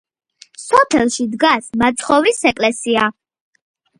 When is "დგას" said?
1.33-1.69